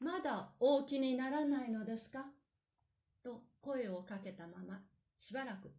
[0.00, 2.24] まだ大きにならないのですか？
[3.22, 4.80] と声をかけたまま
[5.18, 5.70] しばらく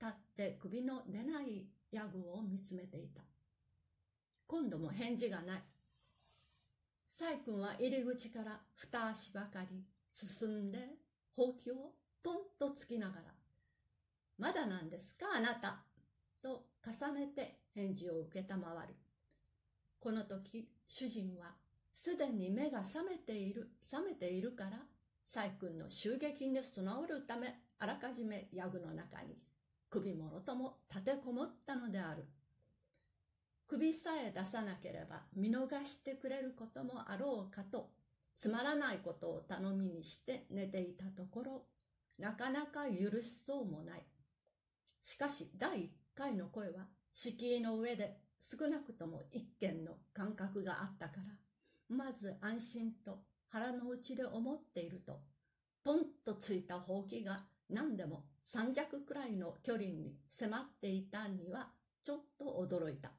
[0.00, 3.22] 立って首の出ないヤグを見つめていた。
[4.46, 5.62] 今度も返事がない。
[7.08, 10.78] サイ君は入り口から二足ばかり進んで、
[11.34, 11.74] ほうきを
[12.22, 13.22] トンとつきながら、
[14.38, 15.82] まだなんですかあなた？
[16.40, 18.94] と重ねて返事を受けたまわる。
[19.98, 21.56] この時、主人は
[22.02, 24.78] すでに目が覚めている、覚めているから、
[25.22, 29.36] サイ君の襲撃に備わるため、あらかじめヤグの中に
[29.90, 32.24] 首もろとも立てこもったのである。
[33.68, 37.90] 首さえ出さなければ見逃してくれることもあろうかと、
[38.34, 41.66] つまらないことを頼みにして寝ていたところ、
[42.18, 44.06] なかなか許しそうもない。
[45.04, 51.34] しかし第一回の声は敷居の上で少なくとも一件の感覚があったから、
[51.90, 53.18] まず安心と
[53.48, 55.20] 腹の内で思っていると、
[55.84, 61.68] トンとついたほうきが何でも三尺くらいの距離に迫っていたには
[62.02, 63.10] ちょっと驚いた。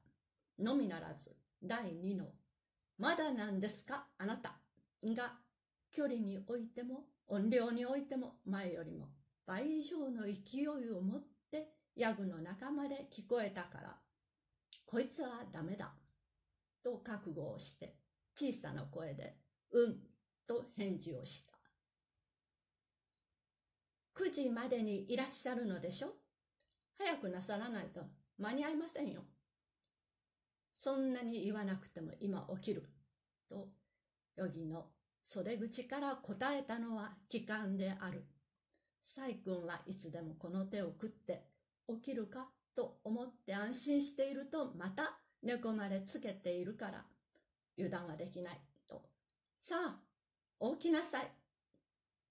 [0.58, 2.28] のみならず、第二の、
[2.97, 4.55] まだなんですか、あなた、
[5.03, 5.33] が、
[5.91, 9.09] 距離においても、音量においても、前よりも
[9.45, 13.97] 倍以上の勢いを持って、ヤグの仲間で聞こえたから、
[14.85, 15.94] こいつはダメだ、
[16.83, 17.95] と覚悟をして、
[18.36, 19.36] 小さな声で、
[19.72, 19.98] うん、
[20.48, 21.54] と返事をした。
[24.16, 26.10] 9時までにいらっしゃるのでしょ？
[26.98, 28.02] 早くなさらないと
[28.38, 29.22] 間に合いませんよ。
[30.74, 32.90] そんなに言わなくても今起きる。
[33.50, 33.70] と、
[34.36, 34.88] ヨギの
[35.24, 38.26] 袖口から答えたのは機関である。
[39.04, 41.46] サイ君はいつでもこの手を食って
[41.88, 42.50] 起きるか？
[42.76, 47.06] と思って安心しているとまた寝込まれつけているから
[47.77, 49.02] 油断はできないと。
[49.61, 49.75] さ
[50.59, 51.27] あ、起きなさい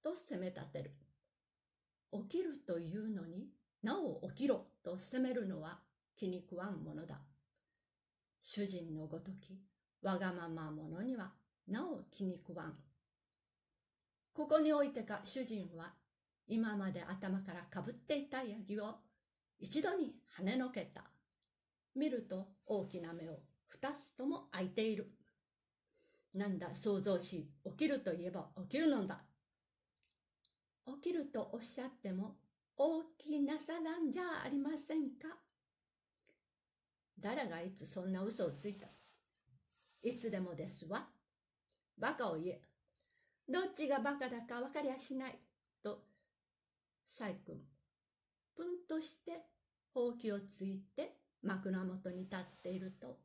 [0.02, 0.94] と責め立てる。
[2.12, 3.48] 起きるというのに
[3.82, 5.80] なお起きろと責めるのは
[6.16, 7.20] 気に食わんものだ。
[8.42, 9.58] 主人のごとき、
[10.02, 11.32] わがまま者には、
[11.68, 12.74] なお気に食わん。
[14.32, 15.94] ここにおいてか主人は、
[16.46, 18.96] 今まで頭からかぶっていたヤギを
[19.58, 21.04] 一度に跳ねのけた。
[21.94, 25.10] 見ると大きな目を二つとも開いている。
[26.34, 29.24] なんだ、想像し、起きるといえば起きるのだ。
[30.86, 32.36] 起きるとおっしゃっても、
[32.76, 35.28] 大きなさらんじゃありませんか。
[37.18, 38.86] 誰がいつそんな嘘をついた？
[40.02, 41.08] いつでもですわ。
[41.98, 42.62] バカを言え。
[43.46, 45.38] どっちがバカだか分かりゃしない。
[45.82, 46.04] と、
[47.06, 47.60] サイ君、
[48.56, 49.42] プンとして、
[49.92, 53.18] ほうきをついて枕元に立っていると、